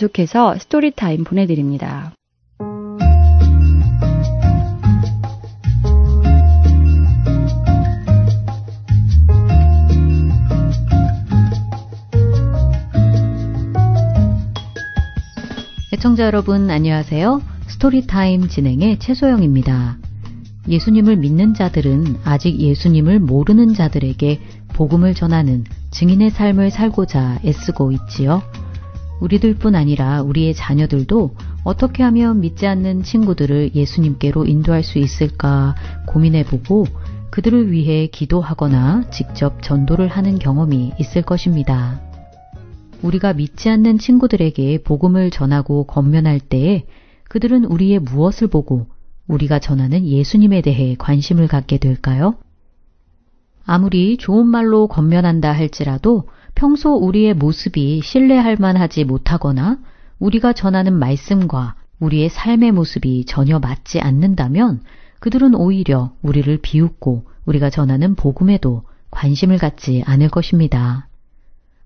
계속해서 0.00 0.56
스토리타임 0.58 1.24
보내드립니다. 1.24 2.12
애청자 15.92 16.24
여러분 16.24 16.70
안녕하세요. 16.70 17.42
스토리타임 17.66 18.48
진행의 18.48 18.98
최소영입니다. 19.00 19.98
예수님을 20.66 21.16
믿는 21.16 21.52
자들은 21.52 22.20
아직 22.24 22.58
예수님을 22.58 23.20
모르는 23.20 23.74
자들에게 23.74 24.40
복음을 24.68 25.14
전하는 25.14 25.64
증인의 25.90 26.30
삶을 26.30 26.70
살고자 26.70 27.40
애쓰고 27.44 27.92
있지요. 27.92 28.42
우리들뿐 29.20 29.74
아니라 29.74 30.22
우리의 30.22 30.54
자녀들도 30.54 31.34
어떻게 31.62 32.02
하면 32.02 32.40
믿지 32.40 32.66
않는 32.66 33.02
친구들을 33.02 33.74
예수님께로 33.74 34.46
인도할 34.46 34.82
수 34.82 34.98
있을까 34.98 35.74
고민해보고 36.06 36.86
그들을 37.30 37.70
위해 37.70 38.06
기도하거나 38.08 39.10
직접 39.10 39.62
전도를 39.62 40.08
하는 40.08 40.38
경험이 40.38 40.92
있을 40.98 41.22
것입니다. 41.22 42.00
우리가 43.02 43.32
믿지 43.32 43.68
않는 43.68 43.98
친구들에게 43.98 44.82
복음을 44.82 45.30
전하고 45.30 45.84
건면할 45.84 46.40
때에 46.40 46.84
그들은 47.28 47.64
우리의 47.64 48.00
무엇을 48.00 48.48
보고 48.48 48.86
우리가 49.28 49.60
전하는 49.60 50.04
예수님에 50.04 50.60
대해 50.60 50.96
관심을 50.98 51.46
갖게 51.46 51.78
될까요? 51.78 52.34
아무리 53.64 54.16
좋은 54.16 54.46
말로 54.46 54.88
건면한다 54.88 55.52
할지라도 55.52 56.24
평소 56.54 56.94
우리의 56.94 57.34
모습이 57.34 58.00
신뢰할 58.02 58.56
만하지 58.58 59.04
못하거나 59.04 59.78
우리가 60.18 60.52
전하는 60.52 60.92
말씀과 60.94 61.74
우리의 61.98 62.28
삶의 62.28 62.72
모습이 62.72 63.24
전혀 63.26 63.58
맞지 63.58 64.00
않는다면 64.00 64.80
그들은 65.20 65.54
오히려 65.54 66.12
우리를 66.22 66.58
비웃고 66.62 67.24
우리가 67.46 67.70
전하는 67.70 68.14
복음에도 68.14 68.82
관심을 69.10 69.58
갖지 69.58 70.02
않을 70.06 70.28
것입니다. 70.28 71.08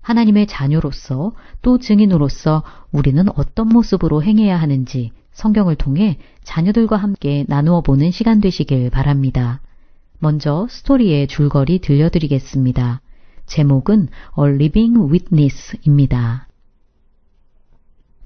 하나님의 0.01 0.47
자녀로서 0.47 1.33
또 1.61 1.79
증인으로서 1.79 2.63
우리는 2.91 3.25
어떤 3.35 3.67
모습으로 3.69 4.21
행해야 4.23 4.59
하는지 4.59 5.11
성경을 5.33 5.75
통해 5.75 6.17
자녀들과 6.43 6.95
함께 6.95 7.43
나누어 7.47 7.81
보는 7.81 8.11
시간 8.11 8.39
되시길 8.39 8.89
바랍니다. 8.91 9.61
먼저 10.19 10.67
스토리의 10.69 11.27
줄거리 11.27 11.79
들려드리겠습니다. 11.79 13.01
제목은 13.45 14.09
A 14.39 14.53
Living 14.55 14.97
Witness입니다. 15.11 16.47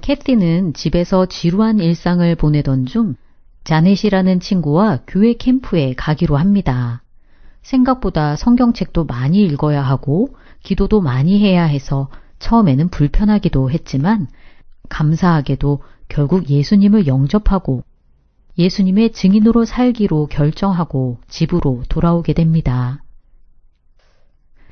캐티는 0.01 0.73
집에서 0.73 1.25
지루한 1.25 1.79
일상을 1.79 2.33
보내던 2.35 2.85
중 2.85 3.15
자넷이라는 3.63 4.39
친구와 4.39 4.99
교회 5.05 5.33
캠프에 5.33 5.93
가기로 5.93 6.37
합니다. 6.37 7.03
생각보다 7.61 8.35
성경책도 8.35 9.05
많이 9.05 9.41
읽어야 9.41 9.81
하고 9.81 10.29
기도도 10.63 11.01
많이 11.01 11.39
해야 11.39 11.63
해서 11.65 12.09
처음에는 12.39 12.89
불편하기도 12.89 13.69
했지만 13.69 14.27
감사하게도 14.87 15.81
결국 16.07 16.49
예수님을 16.49 17.05
영접하고 17.05 17.83
예수님의 18.57 19.11
증인으로 19.11 19.65
살기로 19.65 20.27
결정하고 20.27 21.19
집으로 21.27 21.83
돌아오게 21.87 22.33
됩니다. 22.33 23.03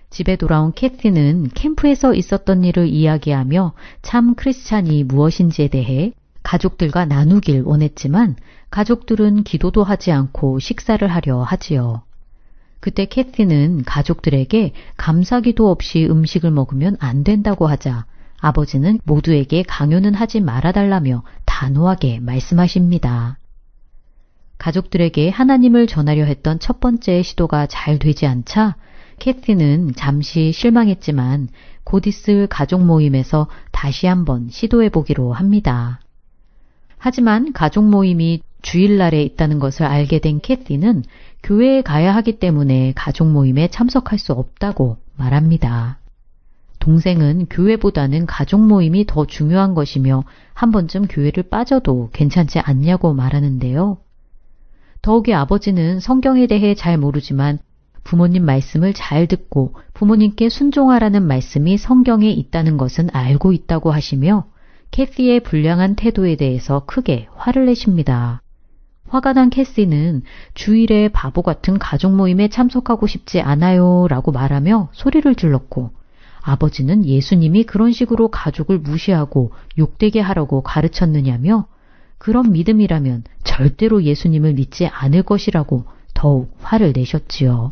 집에 0.10 0.36
돌아온 0.36 0.72
캐티는 0.74 1.50
캠프에서 1.54 2.13
있었던 2.13 2.63
일을 2.63 2.88
이야기하며 2.88 3.74
참 4.02 4.36
크리스찬이 4.36 5.04
무엇인지에 5.04 5.67
대해 5.67 6.13
가족들과 6.43 7.06
나누길 7.06 7.63
원했지만 7.63 8.36
가족들은 8.70 9.43
기도도 9.43 9.84
하지 9.84 10.12
않고 10.12 10.60
식사를 10.60 11.06
하려 11.06 11.43
하지요. 11.43 12.04
그때 12.80 13.06
캐티는 13.06 13.84
가족들에게 13.86 14.72
감사기도 14.96 15.70
없이 15.70 16.06
음식을 16.10 16.52
먹으면 16.52 16.96
안 17.00 17.24
된다고 17.24 17.67
하자 17.67 18.06
아버지는 18.39 19.00
모두에게 19.04 19.63
강요는 19.63 20.13
하지 20.13 20.39
말아달라며 20.39 21.24
단호하게 21.46 22.20
말씀하십니다. 22.20 23.39
가족들에게 24.58 25.30
하나님을 25.30 25.88
전하려 25.88 26.24
했던 26.26 26.60
첫 26.60 26.80
번째 26.80 27.22
시도가 27.24 27.67
잘 27.67 28.00
되지 28.00 28.26
않자 28.26 28.76
캐티는 29.19 29.93
잠시 29.95 30.51
실망했지만 30.51 31.49
곧 31.84 32.08
있을 32.08 32.47
가족 32.47 32.84
모임에서 32.84 33.47
다시 33.71 34.08
한번 34.08 34.49
시도해 34.49 34.89
보기로 34.89 35.34
합니다. 35.34 35.99
하지만 36.97 37.53
가족 37.53 37.86
모임이 37.86 38.41
주일날에 38.62 39.21
있다는 39.23 39.60
것을 39.60 39.86
알게 39.86 40.19
된 40.19 40.39
캐티는 40.41 41.03
교회에 41.43 41.82
가야 41.82 42.15
하기 42.15 42.39
때문에 42.39 42.93
가족 42.95 43.30
모임에 43.32 43.69
참석할 43.69 44.19
수 44.19 44.34
없다고 44.34 44.97
말합니다. 45.15 45.99
동생은 46.80 47.47
교회보다는 47.49 48.25
가족 48.25 48.65
모임이 48.65 49.06
더 49.08 49.25
중요한 49.25 49.73
것이며 49.73 50.23
한 50.53 50.71
번쯤 50.71 51.08
교회를 51.08 51.43
빠져도 51.43 52.10
괜찮지 52.13 52.60
않냐고 52.60 53.13
말하는데요. 53.13 53.97
더욱이 55.01 55.34
아버지는 55.34 55.99
성경에 55.99 56.47
대해 56.47 56.75
잘 56.75 56.97
모르지만 56.97 57.60
부모님 58.08 58.46
말씀을 58.46 58.93
잘 58.93 59.28
듣고 59.28 59.76
부모님께 59.93 60.48
순종하라는 60.48 61.28
말씀이 61.28 61.78
성경에 61.78 62.30
있다는 62.30 62.78
것은 62.78 63.10
알고 63.12 63.52
있다고 63.52 63.91
하시며 63.91 64.46
캐시의 64.91 65.41
불량한 65.41 65.96
태도에 65.96 66.38
대해서 66.38 66.84
크게 66.86 67.28
화를 67.36 67.65
내십니다. 67.65 68.41
화가 69.10 69.34
난 69.34 69.50
캐시는 69.50 70.22
주일에 70.54 71.10
바보 71.10 71.41
같은 71.41 71.78
가족 71.78 72.15
모임에 72.15 72.48
참석하고 72.48 73.08
싶지 73.08 73.41
않아요 73.41 74.08
라고 74.10 74.32
말하며 74.32 74.88
소리를 74.93 75.36
질렀고 75.36 75.91
아버지는 76.41 77.06
예수님이 77.06 77.65
그런 77.65 77.91
식으로 77.91 78.30
가족을 78.30 78.80
무시하고 78.80 79.52
욕되게 79.78 80.22
하라고 80.22 80.62
가르쳤느냐며 80.62 81.67
그런 82.17 82.54
믿음이라면 82.54 83.26
절대로 83.43 84.02
예수님을 84.04 84.54
믿지 84.54 84.88
않을 84.88 85.24
것이라고 85.24 85.84
더욱 86.13 86.56
화를 86.62 86.93
내셨지요. 86.96 87.70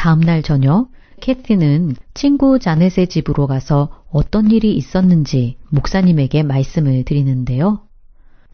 다음날 0.00 0.42
저녁 0.42 0.88
캐티는 1.20 1.94
친구 2.14 2.58
자넷의 2.58 3.08
집으로 3.08 3.46
가서 3.46 3.90
어떤 4.10 4.50
일이 4.50 4.74
있었는지 4.74 5.58
목사님에게 5.68 6.42
말씀을 6.42 7.04
드리는데요. 7.04 7.82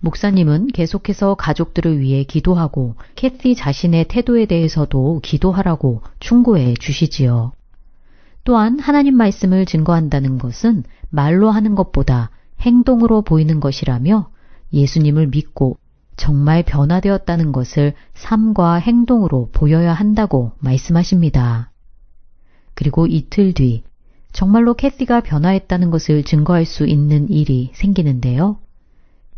목사님은 0.00 0.66
계속해서 0.74 1.36
가족들을 1.36 2.00
위해 2.00 2.24
기도하고 2.24 2.96
캐티 3.14 3.54
자신의 3.54 4.06
태도에 4.08 4.46
대해서도 4.46 5.20
기도하라고 5.22 6.02
충고해 6.18 6.74
주시지요. 6.80 7.52
또한 8.42 8.80
하나님 8.80 9.16
말씀을 9.16 9.66
증거한다는 9.66 10.38
것은 10.38 10.82
말로 11.10 11.52
하는 11.52 11.76
것보다 11.76 12.30
행동으로 12.58 13.22
보이는 13.22 13.60
것이라며 13.60 14.30
예수님을 14.72 15.28
믿고 15.28 15.78
정말 16.16 16.62
변화되었다는 16.62 17.52
것을 17.52 17.94
삶과 18.14 18.76
행동으로 18.76 19.50
보여야 19.52 19.92
한다고 19.92 20.52
말씀하십니다. 20.58 21.70
그리고 22.74 23.06
이틀 23.06 23.52
뒤 23.52 23.82
정말로 24.32 24.74
캐시가 24.74 25.20
변화했다는 25.20 25.90
것을 25.90 26.22
증거할 26.22 26.64
수 26.64 26.86
있는 26.86 27.30
일이 27.30 27.70
생기는데요. 27.74 28.58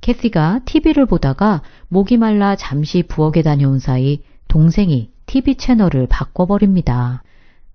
캐시가 0.00 0.60
TV를 0.64 1.06
보다가 1.06 1.62
목이 1.88 2.16
말라 2.16 2.56
잠시 2.56 3.02
부엌에 3.02 3.42
다녀온 3.42 3.78
사이 3.78 4.22
동생이 4.48 5.10
TV 5.26 5.56
채널을 5.56 6.06
바꿔버립니다. 6.08 7.22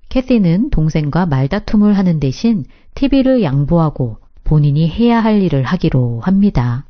캐시는 0.09 0.69
동생과 0.69 1.25
말다툼을 1.25 1.97
하는 1.97 2.19
대신 2.19 2.65
TV를 2.95 3.43
양보하고 3.43 4.17
본인이 4.43 4.89
해야 4.89 5.23
할 5.23 5.41
일을 5.41 5.63
하기로 5.63 6.21
합니다. 6.21 6.85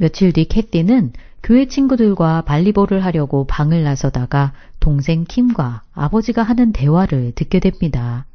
며칠 0.00 0.32
뒤 0.32 0.44
캐티는 0.44 1.12
교회 1.42 1.66
친구들과 1.66 2.42
발리볼을 2.42 3.04
하려고 3.04 3.46
방을 3.46 3.82
나서다가 3.82 4.52
동생 4.78 5.24
킴과 5.24 5.82
아버지가 5.92 6.44
하는 6.44 6.72
대화를 6.72 7.32
듣게 7.34 7.58
됩니다. 7.58 8.26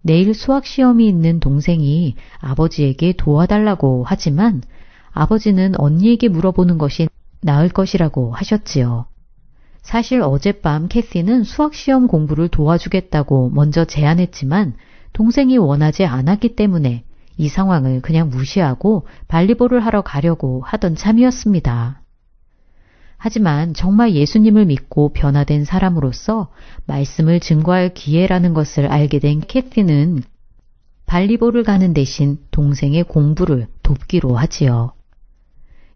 내일 0.00 0.34
수학 0.34 0.64
시험이 0.64 1.08
있는 1.08 1.40
동생이 1.40 2.16
아버지에게 2.40 3.12
도와달라고 3.18 4.04
하지만 4.06 4.62
아버지는 5.12 5.78
언니에게 5.78 6.28
물어보는 6.28 6.78
것이 6.78 7.08
나을 7.42 7.68
것이라고 7.68 8.32
하셨지요. 8.32 9.04
사실 9.82 10.22
어젯밤 10.22 10.88
캐시는 10.88 11.44
수학 11.44 11.74
시험 11.74 12.06
공부를 12.06 12.48
도와주겠다고 12.48 13.50
먼저 13.50 13.84
제안했지만 13.84 14.74
동생이 15.12 15.58
원하지 15.58 16.06
않았기 16.06 16.56
때문에 16.56 17.04
이 17.36 17.48
상황을 17.48 18.02
그냥 18.02 18.30
무시하고 18.30 19.06
발리볼을 19.28 19.80
하러 19.80 20.02
가려고 20.02 20.62
하던 20.64 20.96
참이었습니다. 20.96 22.02
하지만 23.16 23.72
정말 23.72 24.14
예수님을 24.14 24.66
믿고 24.66 25.12
변화된 25.12 25.64
사람으로서 25.64 26.48
말씀을 26.86 27.38
증거할 27.38 27.94
기회라는 27.94 28.52
것을 28.52 28.86
알게 28.86 29.20
된 29.20 29.40
캐티는 29.40 30.22
발리볼을 31.06 31.62
가는 31.62 31.94
대신 31.94 32.38
동생의 32.50 33.04
공부를 33.04 33.68
돕기로 33.82 34.36
하지요. 34.36 34.92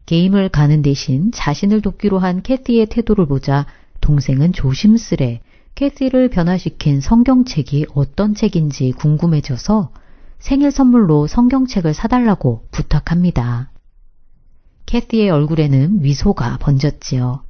게임을 0.07 0.51
가는 0.51 0.83
대신 0.83 1.33
자신을 1.33 1.81
돕기로 1.81 2.18
한 2.18 2.42
캐티의 2.42 2.87
태도를 2.87 3.27
보자 3.27 3.66
동생은 4.01 4.53
조심스레 4.53 5.40
캐티를 5.75 6.31
변화시킨 6.31 7.01
성경책이 7.01 7.87
어떤 7.94 8.35
책인지 8.35 8.92
궁금해져서 8.92 9.90
생일 10.38 10.70
선물로 10.70 11.27
성경책을 11.27 11.94
사달라고 11.94 12.66
부탁합니다. 12.70 13.70
캐티의 14.87 15.31
얼굴에는 15.31 16.01
미소가 16.01 16.59
번졌지요. 16.59 17.42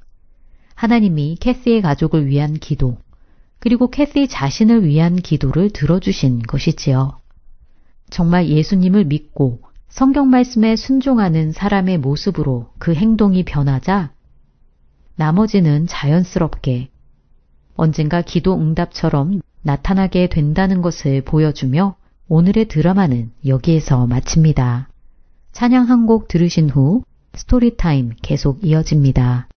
하나님이 0.75 1.37
캐시의 1.41 1.83
가족을 1.83 2.27
위한 2.27 2.55
기도, 2.55 2.99
그리고 3.59 3.91
캐시 3.91 4.29
자신을 4.29 4.85
위한 4.85 5.17
기도를 5.17 5.71
들어주신 5.71 6.43
것이지요. 6.43 7.19
정말 8.11 8.49
예수님을 8.49 9.05
믿고 9.05 9.61
성경 9.89 10.31
말씀에 10.31 10.77
순종하는 10.77 11.53
사람의 11.53 11.99
모습으로 11.99 12.71
그 12.79 12.95
행동이 12.95 13.45
변하자 13.45 14.13
나머지는 15.17 15.87
자연스럽게 15.87 16.91
언젠가 17.75 18.23
기도 18.23 18.55
응답처럼 18.55 19.41
나타나게 19.63 20.29
된다는 20.29 20.83
것을 20.83 21.23
보여주며 21.23 21.97
오늘의 22.29 22.65
드라마는 22.67 23.31
여기에서 23.47 24.07
마칩니다. 24.07 24.89
찬양 25.53 25.89
한 25.89 26.07
곡 26.07 26.27
들으신 26.27 26.69
후 26.69 27.03
스토리타임 27.35 28.15
계속 28.21 28.65
이어집니다. 28.65 29.49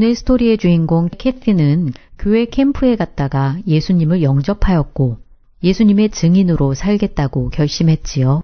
오늘 0.00 0.14
스토리의 0.14 0.56
주인공 0.56 1.10
캐티는 1.10 1.92
교회 2.18 2.46
캠프에 2.46 2.96
갔다가 2.96 3.58
예수님을 3.66 4.22
영접하였고 4.22 5.18
예수님의 5.62 6.08
증인으로 6.08 6.72
살겠다고 6.72 7.50
결심했지요. 7.50 8.40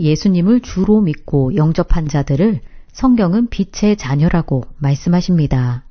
예수님을 0.00 0.62
주로 0.62 1.00
믿고 1.02 1.54
영접한 1.54 2.08
자들을 2.08 2.62
성경은 2.90 3.46
빛의 3.48 3.96
자녀라고 3.96 4.64
말씀하십니다. 4.78 5.84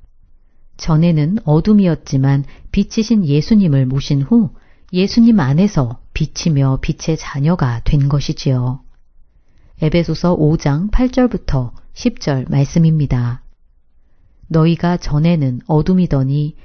전에는 0.76 1.38
어둠이었지만 1.46 2.44
빛이신 2.74 3.26
예수님을 3.26 3.86
모신 3.86 4.22
후 4.22 4.50
예수님 4.92 5.40
안에서 5.40 6.02
빛이며 6.14 6.80
빛의 6.82 7.16
자녀가 7.18 7.80
된 7.86 8.10
것이지요. 8.10 8.82
에베소서 9.82 10.36
5장 10.36 10.92
8절부터 10.92 11.72
10절 11.94 12.52
말씀입니다. 12.52 13.47
너희가 14.48 14.98
전에는 14.98 15.62
어둠이더니 15.68 16.56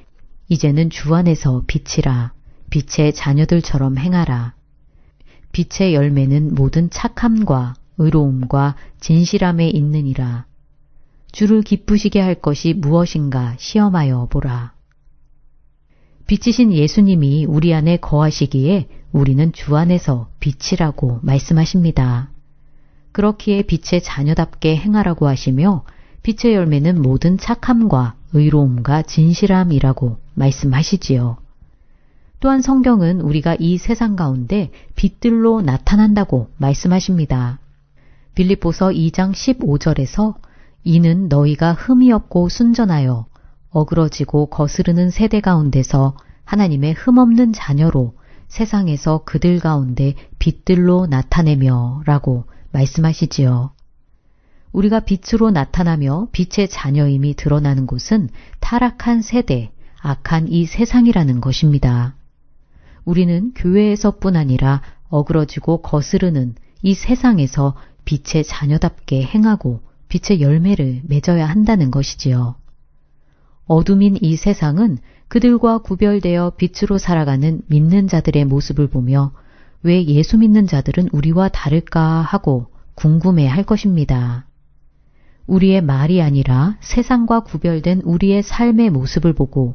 이제는 0.48 0.90
주 0.90 1.14
안에서 1.14 1.64
빛이라 1.66 2.32
빛의 2.70 3.12
자녀들처럼 3.14 3.98
행하라. 3.98 4.54
빛의 5.52 5.94
열매는 5.94 6.54
모든 6.54 6.88
착함과 6.88 7.74
의로움과 7.98 8.76
진실함에 9.00 9.68
있느니라. 9.68 10.46
주를 11.32 11.62
기쁘시게 11.62 12.20
할 12.20 12.34
것이 12.34 12.72
무엇인가 12.72 13.54
시험하여 13.58 14.28
보라. 14.30 14.72
빛이신 16.26 16.72
예수님이 16.72 17.44
우리 17.44 17.74
안에 17.74 17.98
거하시기에 17.98 18.88
우리는 19.12 19.52
주 19.52 19.76
안에서 19.76 20.30
빛이라고 20.40 21.20
말씀하십니다. 21.22 22.30
그렇기에 23.12 23.62
빛의 23.62 24.02
자녀답게 24.02 24.76
행하라고 24.76 25.28
하시며 25.28 25.84
빛의 26.22 26.54
열매는 26.54 27.02
모든 27.02 27.38
착함과 27.38 28.14
의로움과 28.32 29.02
진실함이라고 29.02 30.18
말씀하시지요. 30.34 31.38
또한 32.40 32.60
성경은 32.60 33.20
우리가 33.20 33.56
이 33.58 33.78
세상 33.78 34.16
가운데 34.16 34.70
빛들로 34.96 35.62
나타난다고 35.62 36.48
말씀하십니다. 36.56 37.60
빌립보서 38.34 38.88
2장 38.88 39.32
15절에서 39.32 40.34
이는 40.84 41.28
너희가 41.28 41.72
흠이 41.72 42.10
없고 42.12 42.48
순전하여 42.48 43.26
어그러지고 43.70 44.46
거스르는 44.46 45.10
세대 45.10 45.40
가운데서 45.40 46.16
하나님의 46.44 46.94
흠없는 46.94 47.52
자녀로 47.52 48.14
세상에서 48.48 49.22
그들 49.24 49.60
가운데 49.60 50.14
빛들로 50.38 51.06
나타내며 51.06 52.02
라고 52.04 52.44
말씀하시지요. 52.72 53.70
우리가 54.72 55.00
빛으로 55.00 55.50
나타나며 55.50 56.28
빛의 56.32 56.68
자녀임이 56.68 57.34
드러나는 57.34 57.86
곳은 57.86 58.28
타락한 58.60 59.22
세대, 59.22 59.70
악한 60.00 60.48
이 60.48 60.66
세상이라는 60.66 61.40
것입니다. 61.40 62.14
우리는 63.04 63.52
교회에서뿐 63.54 64.36
아니라 64.36 64.80
어그러지고 65.08 65.82
거스르는 65.82 66.54
이 66.82 66.94
세상에서 66.94 67.74
빛의 68.04 68.44
자녀답게 68.44 69.22
행하고 69.22 69.80
빛의 70.08 70.40
열매를 70.40 71.02
맺어야 71.04 71.46
한다는 71.46 71.90
것이지요. 71.90 72.56
어둠인 73.66 74.18
이 74.20 74.36
세상은 74.36 74.98
그들과 75.28 75.78
구별되어 75.78 76.52
빛으로 76.56 76.98
살아가는 76.98 77.62
믿는 77.68 78.08
자들의 78.08 78.44
모습을 78.44 78.88
보며 78.88 79.32
왜 79.82 80.04
예수 80.04 80.36
믿는 80.38 80.66
자들은 80.66 81.08
우리와 81.12 81.48
다를까 81.48 82.00
하고 82.00 82.66
궁금해 82.94 83.46
할 83.46 83.64
것입니다. 83.64 84.46
우리의 85.52 85.82
말이 85.82 86.22
아니라 86.22 86.78
세상과 86.80 87.40
구별된 87.40 88.00
우리의 88.04 88.42
삶의 88.42 88.88
모습을 88.88 89.34
보고 89.34 89.74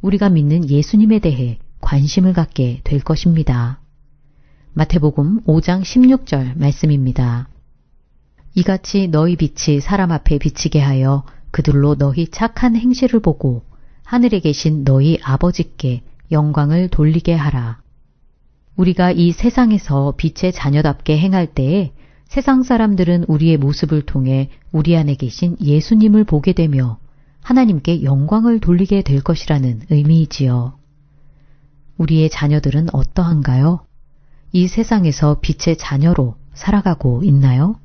우리가 0.00 0.30
믿는 0.30 0.70
예수님에 0.70 1.18
대해 1.18 1.58
관심을 1.82 2.32
갖게 2.32 2.80
될 2.82 3.00
것입니다. 3.00 3.78
마태복음 4.72 5.42
5장 5.42 5.82
16절 5.82 6.56
말씀입니다. 6.56 7.46
이같이 8.54 9.08
너희 9.08 9.36
빛이 9.36 9.80
사람 9.80 10.12
앞에 10.12 10.38
비치게 10.38 10.80
하여 10.80 11.24
그들로 11.50 11.96
너희 11.96 12.28
착한 12.28 12.74
행실을 12.74 13.20
보고 13.20 13.64
하늘에 14.04 14.40
계신 14.40 14.82
너희 14.82 15.18
아버지께 15.22 16.04
영광을 16.32 16.88
돌리게 16.88 17.34
하라. 17.34 17.82
우리가 18.76 19.10
이 19.10 19.32
세상에서 19.32 20.14
빛의 20.16 20.52
자녀답게 20.52 21.18
행할 21.18 21.48
때에 21.48 21.92
세상 22.28 22.62
사람들은 22.62 23.24
우리의 23.26 23.56
모습을 23.56 24.02
통해 24.02 24.50
우리 24.70 24.96
안에 24.96 25.14
계신 25.14 25.56
예수님을 25.60 26.24
보게 26.24 26.52
되며 26.52 26.98
하나님께 27.40 28.02
영광을 28.02 28.60
돌리게 28.60 29.02
될 29.02 29.22
것이라는 29.22 29.80
의미이지요. 29.88 30.74
우리의 31.96 32.28
자녀들은 32.28 32.88
어떠한가요? 32.92 33.80
이 34.52 34.66
세상에서 34.66 35.40
빛의 35.40 35.78
자녀로 35.78 36.36
살아가고 36.52 37.22
있나요? 37.24 37.76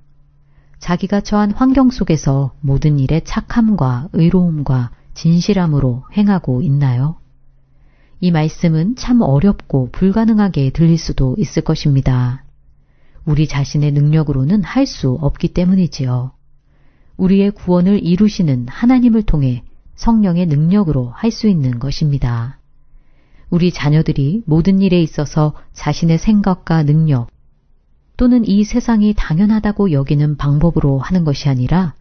자기가 0.80 1.22
처한 1.22 1.52
환경 1.52 1.90
속에서 1.90 2.52
모든 2.60 3.00
일에 3.00 3.22
착함과 3.22 4.10
의로움과 4.12 4.92
진실함으로 5.14 6.04
행하고 6.18 6.62
있나요? 6.62 7.16
이 8.20 8.32
말씀은 8.32 8.98
참 8.98 9.22
어렵고 9.22 9.90
불가능하게 9.94 10.72
들릴 10.72 10.98
수도 10.98 11.36
있을 11.38 11.64
것입니다. 11.64 12.44
우리 13.26 13.48
자신의 13.48 13.92
능력으로는 13.94 14.64
할 14.64 14.86
수 14.86 15.18
없기 15.22 15.50
때문이지요. 15.50 16.32
우리의 17.18 17.52
구원을 17.52 18.04
이루시는 18.04 18.68
하나님을 18.68 19.24
통해 19.24 19.64
성령의 19.96 20.48
능력으로 20.48 21.10
할 21.16 21.32
수 21.32 21.48
있는 21.48 21.80
것입니다. 21.80 22.60
우리 23.50 23.72
자녀들이 23.72 24.44
모든 24.46 24.80
일에 24.82 25.02
있어서 25.02 25.54
자신의 25.74 26.18
생각과 26.18 26.84
능력 26.84 27.28
또는 28.18 28.48
이 28.48 28.64
세상이 28.64 29.14
당연하다고 29.16 29.92
여기는 29.92 30.38
방법으로 30.38 31.00
하는 31.00 31.24
것이 31.24 31.50
아니라 31.50 31.94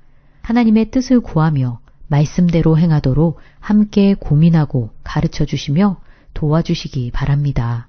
하나님의 0.42 0.90
뜻을 0.90 1.20
구하며 1.20 1.80
말씀대로 2.08 2.78
행하도록 2.78 3.38
함께 3.60 4.14
고민하고 4.14 4.90
가르쳐 5.04 5.44
주시며 5.44 6.00
도와주시기 6.34 7.10
바랍니다. 7.12 7.88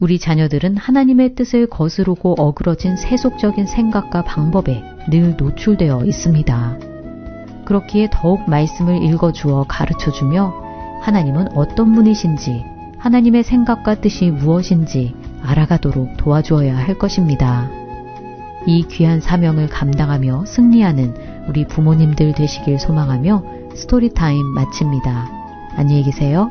우리 0.00 0.20
자녀들은 0.20 0.76
하나님의 0.76 1.34
뜻을 1.34 1.66
거스르고 1.66 2.36
어그러진 2.38 2.96
세속적인 2.96 3.66
생각과 3.66 4.22
방법에 4.22 4.82
늘 5.10 5.34
노출되어 5.36 6.04
있습니다. 6.04 6.78
그렇기에 7.64 8.08
더욱 8.12 8.48
말씀을 8.48 9.02
읽어주어 9.02 9.64
가르쳐 9.68 10.12
주며 10.12 10.54
하나님은 11.02 11.56
어떤 11.56 11.94
분이신지 11.94 12.64
하나님의 12.98 13.42
생각과 13.42 13.96
뜻이 13.96 14.30
무엇인지 14.30 15.14
알아가도록 15.42 16.16
도와주어야 16.16 16.76
할 16.76 16.96
것입니다. 16.96 17.68
이 18.66 18.84
귀한 18.88 19.20
사명을 19.20 19.68
감당하며 19.68 20.44
승리하는 20.46 21.14
우리 21.48 21.66
부모님들 21.66 22.34
되시길 22.34 22.78
소망하며 22.78 23.42
스토리타임 23.74 24.46
마칩니다. 24.46 25.30
안녕히 25.76 26.02
계세요. 26.04 26.50